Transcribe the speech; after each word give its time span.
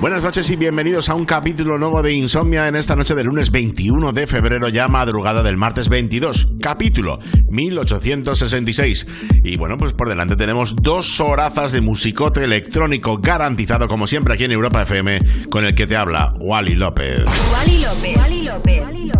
Buenas 0.00 0.24
noches 0.24 0.48
y 0.48 0.56
bienvenidos 0.56 1.10
a 1.10 1.14
un 1.14 1.26
capítulo 1.26 1.76
nuevo 1.76 2.00
de 2.00 2.14
Insomnia 2.14 2.66
en 2.66 2.74
esta 2.74 2.96
noche 2.96 3.14
del 3.14 3.26
lunes 3.26 3.50
21 3.50 4.12
de 4.12 4.26
febrero, 4.26 4.70
ya 4.70 4.88
madrugada 4.88 5.42
del 5.42 5.58
martes 5.58 5.90
22, 5.90 6.54
capítulo 6.58 7.18
1866. 7.50 9.06
Y 9.44 9.58
bueno, 9.58 9.76
pues 9.76 9.92
por 9.92 10.08
delante 10.08 10.36
tenemos 10.36 10.74
dos 10.74 11.20
horazas 11.20 11.72
de 11.72 11.82
musicote 11.82 12.42
electrónico 12.44 13.18
garantizado, 13.18 13.88
como 13.88 14.06
siempre, 14.06 14.32
aquí 14.32 14.44
en 14.44 14.52
Europa 14.52 14.80
FM, 14.80 15.20
con 15.50 15.66
el 15.66 15.74
que 15.74 15.86
te 15.86 15.96
habla 15.96 16.32
Wally 16.40 16.76
López. 16.76 17.26
Wally 17.52 17.82
López. 17.82 18.16
Wally 18.16 18.42
López. 18.44 18.82
Wally 18.82 19.04
López. 19.04 19.19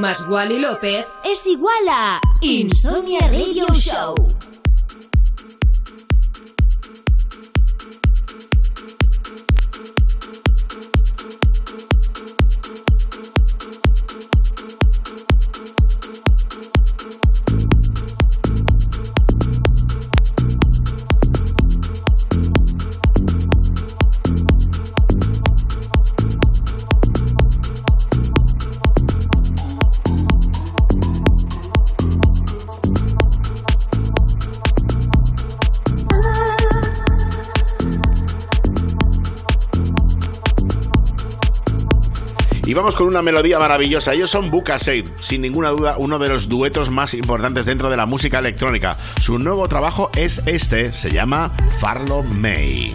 Más 0.00 0.26
Wally 0.26 0.58
López 0.58 1.06
es 1.24 1.46
igual 1.46 1.88
a 1.90 2.20
Insomnia 2.40 3.20
Radio 3.28 3.66
Show. 3.74 4.39
Y 42.70 42.74
vamos 42.74 42.94
con 42.94 43.08
una 43.08 43.20
melodía 43.20 43.58
maravillosa. 43.58 44.14
Ellos 44.14 44.30
son 44.30 44.48
Buka 44.48 44.78
Said, 44.78 45.04
sin 45.20 45.40
ninguna 45.40 45.70
duda 45.70 45.96
uno 45.98 46.20
de 46.20 46.28
los 46.28 46.48
duetos 46.48 46.88
más 46.88 47.14
importantes 47.14 47.66
dentro 47.66 47.90
de 47.90 47.96
la 47.96 48.06
música 48.06 48.38
electrónica. 48.38 48.96
Su 49.20 49.40
nuevo 49.40 49.66
trabajo 49.66 50.08
es 50.14 50.40
este, 50.46 50.92
se 50.92 51.10
llama 51.10 51.50
Farlo 51.80 52.22
May. 52.22 52.94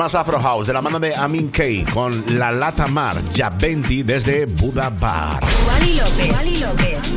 Más 0.00 0.14
Afro 0.14 0.40
House 0.40 0.66
de 0.68 0.72
la 0.72 0.80
mano 0.80 0.98
de 0.98 1.14
Amin 1.14 1.48
K 1.50 1.62
con 1.92 2.38
la 2.38 2.50
Lata 2.50 2.86
Mar 2.86 3.20
Ya 3.34 3.50
20 3.50 4.02
desde 4.04 4.46
Buda 4.46 4.88
Bar. 4.88 5.40
Insomnia 6.50 7.09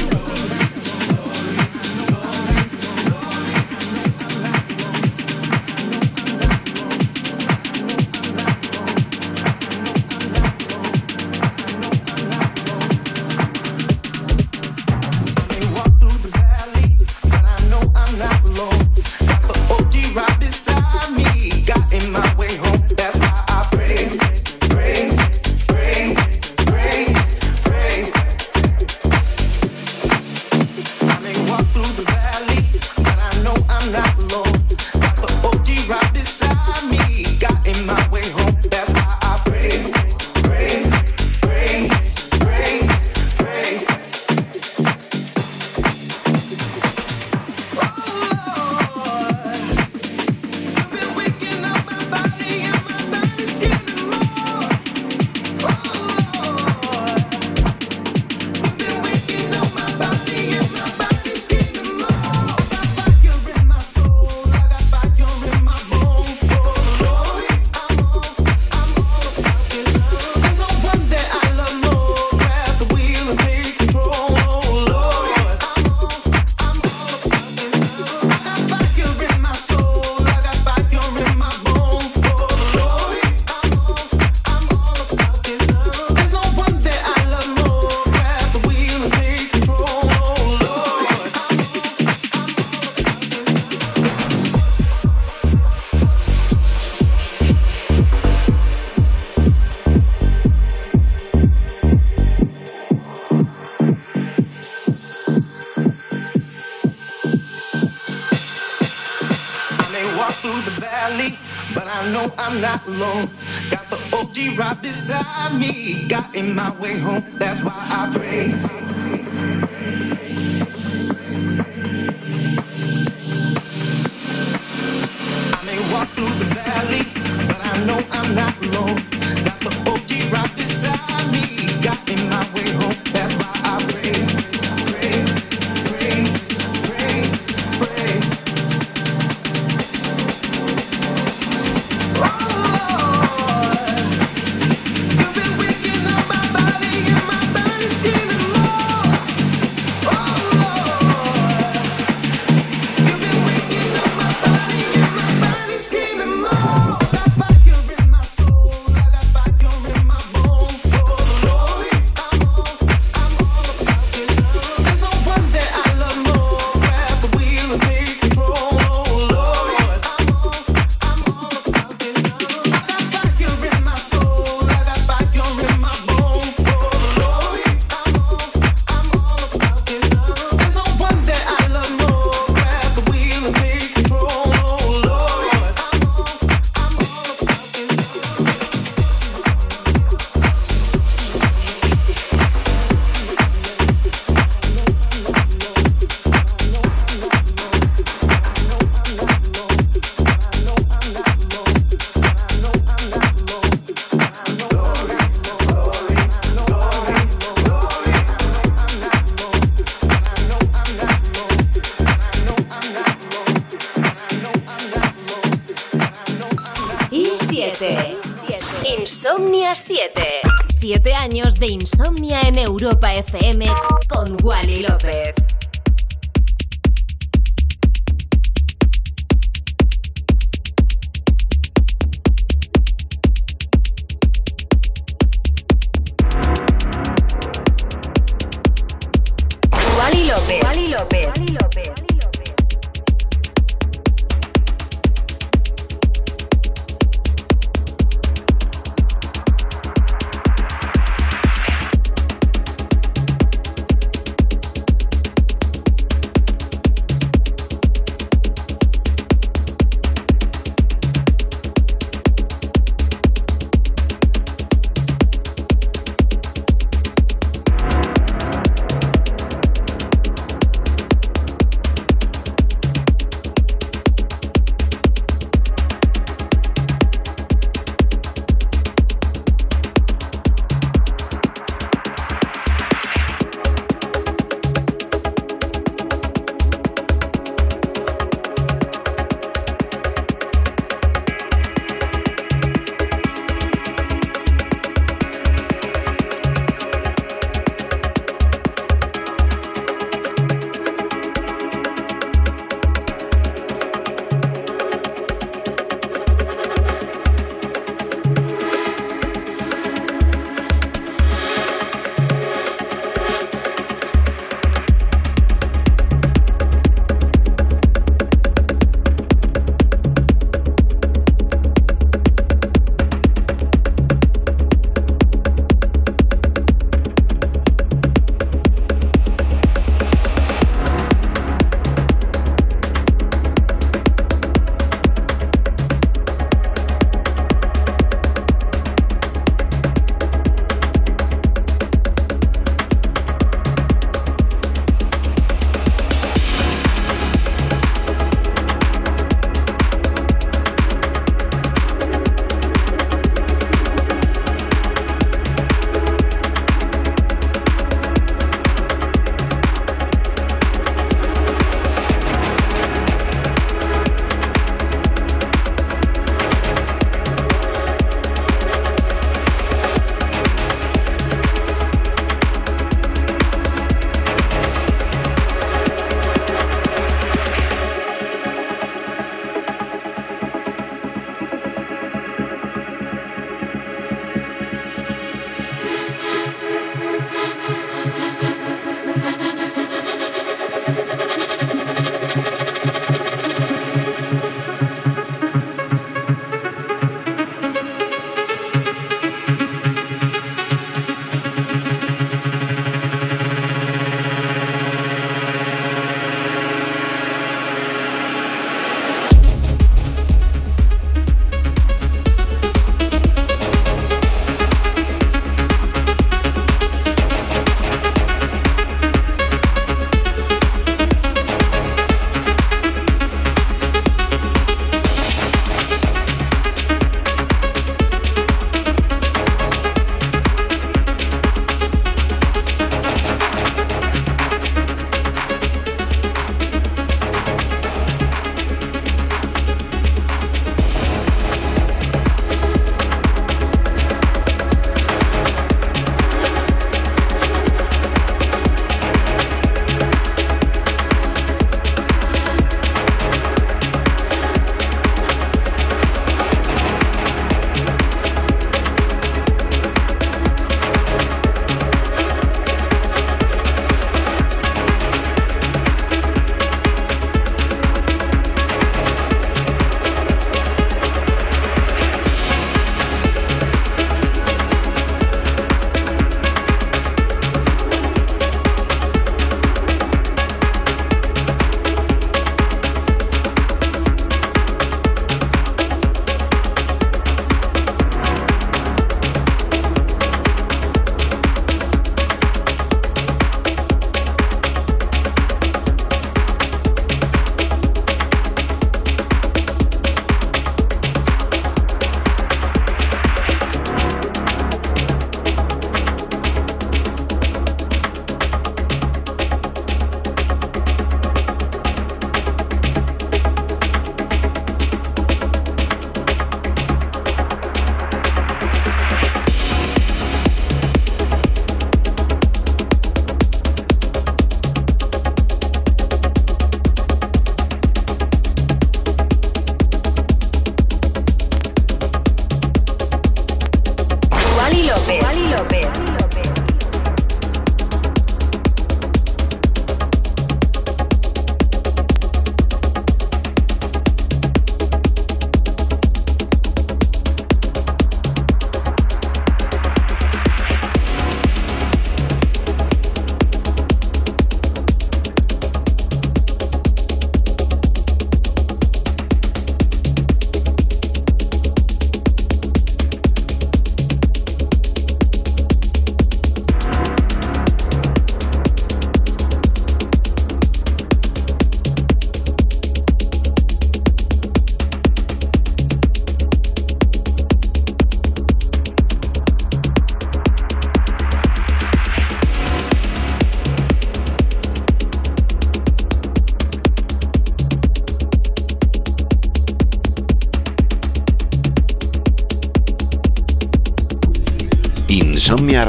FM 223.13 223.62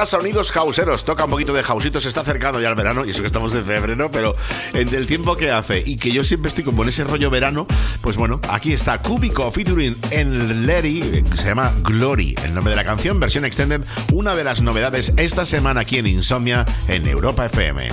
escucharás 0.00 0.08
sonidos 0.08 0.56
hauseros. 0.56 1.04
Toca 1.04 1.24
un 1.24 1.30
poquito 1.30 1.52
de 1.52 1.62
hausitos, 1.66 2.02
se 2.02 2.08
está 2.08 2.22
acercando 2.22 2.60
ya 2.60 2.68
el 2.68 2.74
verano, 2.74 3.04
y 3.04 3.10
eso 3.10 3.20
que 3.20 3.26
estamos 3.26 3.54
en 3.54 3.64
febrero, 3.64 4.10
pero 4.10 4.34
eh, 4.72 4.80
en 4.80 4.94
el 4.94 5.06
tiempo 5.06 5.36
que 5.36 5.50
hace 5.50 5.82
y 5.84 5.96
que 5.96 6.10
yo 6.12 6.24
siempre 6.24 6.48
estoy 6.48 6.64
como 6.64 6.82
en 6.82 6.88
ese 6.88 7.04
rollo 7.04 7.30
verano, 7.30 7.66
pues 8.00 8.16
bueno, 8.16 8.40
aquí 8.48 8.72
está 8.72 8.98
Cúbico 8.98 9.50
featuring 9.50 9.96
en 10.10 10.66
Larry, 10.66 11.00
eh, 11.02 11.24
se 11.34 11.48
llama 11.48 11.72
Glory, 11.82 12.34
el 12.44 12.54
nombre 12.54 12.70
de 12.70 12.76
la 12.76 12.84
canción, 12.84 13.20
versión 13.20 13.44
extended, 13.44 13.82
una 14.12 14.34
de 14.34 14.44
las 14.44 14.62
novedades 14.62 15.12
esta 15.16 15.44
semana 15.44 15.80
aquí 15.80 15.98
en 15.98 16.06
Insomnia 16.06 16.64
en 16.88 17.06
Europa 17.06 17.46
FM. 17.46 17.90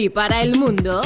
Y 0.00 0.10
para 0.10 0.42
el 0.42 0.56
mundo, 0.56 1.00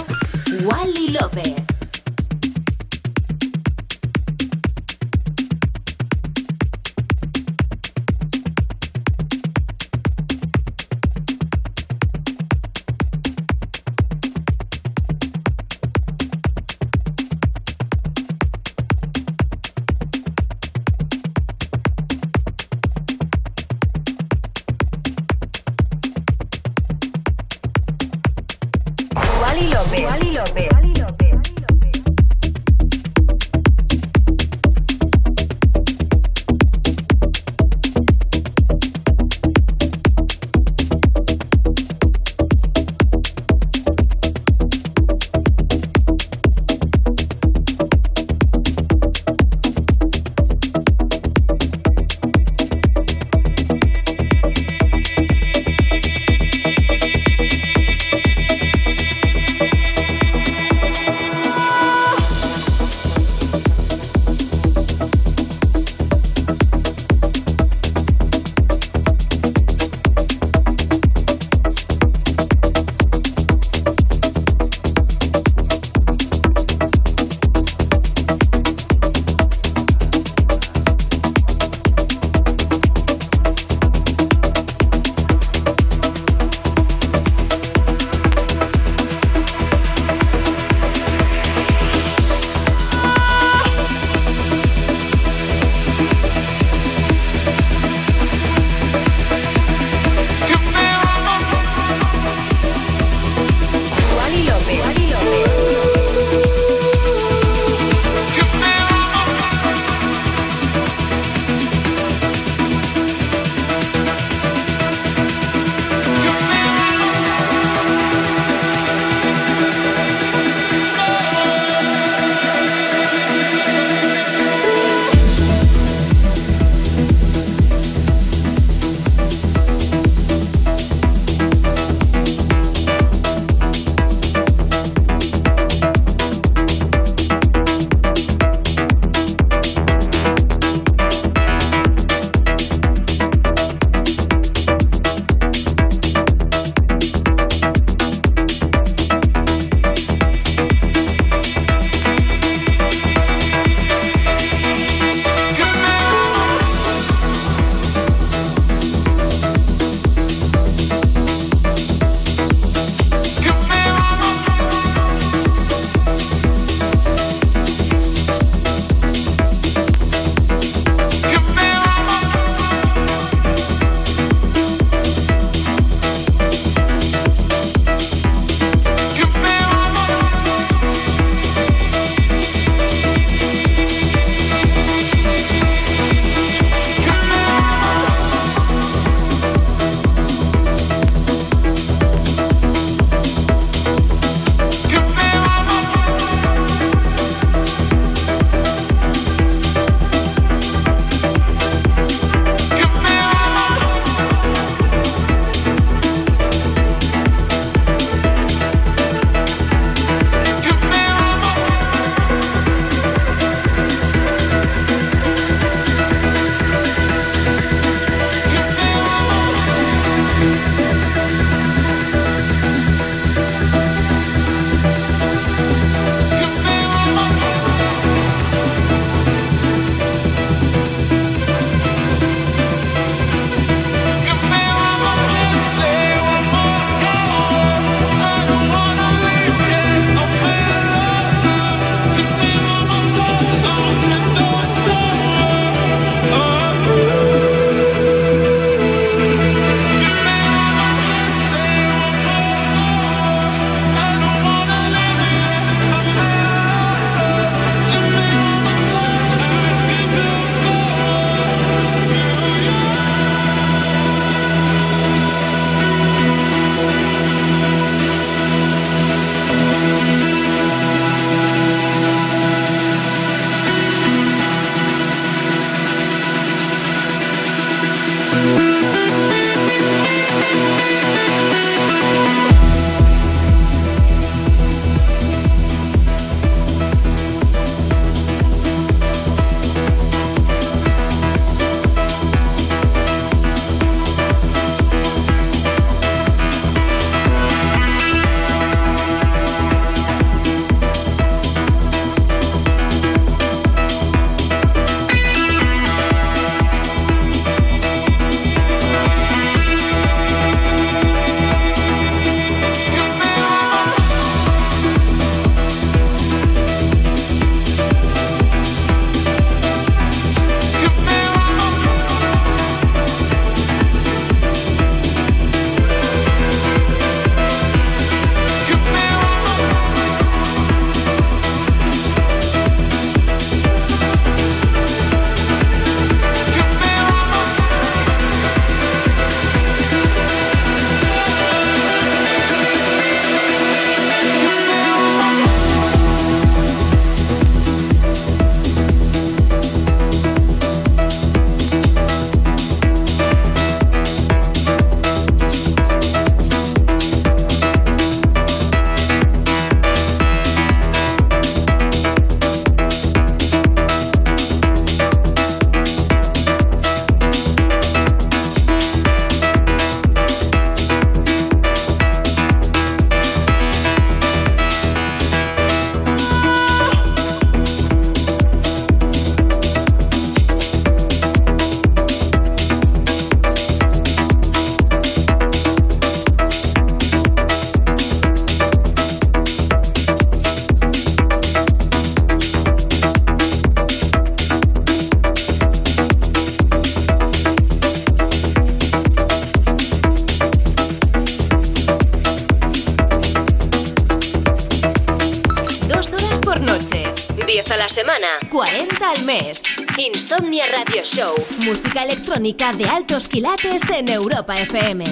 Música 411.73 412.03
electrónica 412.03 412.71
de 412.75 412.85
altos 412.85 413.29
quilates 413.29 413.89
en 413.89 414.11
Europa 414.11 414.53
FM. 414.53 415.05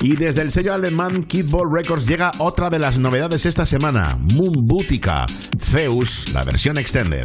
Y 0.00 0.16
desde 0.16 0.42
el 0.42 0.50
sello 0.50 0.74
alemán 0.74 1.22
Kidball 1.22 1.72
Records 1.72 2.08
llega 2.08 2.32
otra 2.38 2.70
de 2.70 2.80
las 2.80 2.98
novedades 2.98 3.46
esta 3.46 3.64
semana, 3.64 4.18
Moon 4.34 4.66
Boutica, 4.66 5.26
Zeus, 5.60 6.32
la 6.32 6.42
versión 6.42 6.76
extended. 6.76 7.24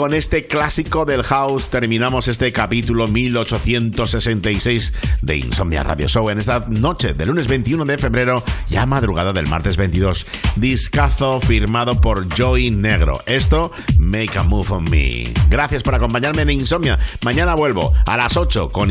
Con 0.00 0.14
este 0.14 0.46
clásico 0.46 1.04
del 1.04 1.22
house 1.22 1.68
terminamos 1.68 2.26
este 2.26 2.50
capítulo 2.52 3.06
1866 3.06 4.94
de 5.20 5.36
Insomnia 5.36 5.82
Radio 5.82 6.08
Show 6.08 6.30
en 6.30 6.38
esta 6.38 6.60
noche 6.70 7.12
del 7.12 7.28
lunes 7.28 7.46
21 7.48 7.84
de 7.84 7.98
febrero, 7.98 8.42
ya 8.70 8.86
madrugada 8.86 9.34
del 9.34 9.46
martes 9.46 9.76
22. 9.76 10.26
Discazo 10.56 11.38
firmado 11.42 12.00
por 12.00 12.34
Joey 12.34 12.70
Negro. 12.70 13.20
Esto, 13.26 13.72
Make 13.98 14.38
a 14.38 14.42
Move 14.42 14.70
on 14.70 14.84
Me. 14.84 15.34
Gracias 15.50 15.82
por 15.82 15.94
acompañarme 15.94 16.40
en 16.42 16.50
Insomnia. 16.52 16.98
Mañana 17.22 17.54
vuelvo 17.54 17.92
a 18.06 18.16
las 18.16 18.38
8 18.38 18.70
con... 18.70 18.88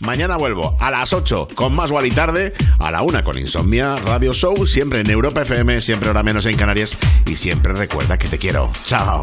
Mañana 0.00 0.36
vuelvo 0.36 0.76
a 0.78 0.90
las 0.90 1.12
8 1.12 1.48
con 1.54 1.74
más 1.74 1.90
y 2.04 2.10
tarde, 2.10 2.52
a 2.78 2.90
la 2.90 3.02
1 3.02 3.24
con 3.24 3.38
Insomnia 3.38 3.96
Radio 4.04 4.32
Show, 4.34 4.66
siempre 4.66 5.00
en 5.00 5.08
Europa 5.08 5.42
FM, 5.42 5.80
siempre 5.80 6.08
ahora 6.08 6.22
menos 6.22 6.44
en 6.46 6.56
Canarias 6.56 6.98
y 7.26 7.36
siempre 7.36 7.72
recuerda 7.72 8.18
que 8.18 8.28
te 8.28 8.38
quiero. 8.38 8.70
Chao. 8.84 9.22